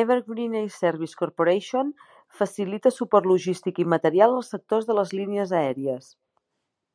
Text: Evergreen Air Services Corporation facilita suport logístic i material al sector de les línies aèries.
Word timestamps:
Evergreen 0.00 0.54
Air 0.60 0.68
Services 0.74 1.18
Corporation 1.22 1.90
facilita 2.42 2.94
suport 3.00 3.30
logístic 3.34 3.84
i 3.86 3.90
material 3.98 4.40
al 4.40 4.50
sector 4.54 4.90
de 4.92 5.02
les 5.02 5.18
línies 5.22 5.60
aèries. 5.64 6.14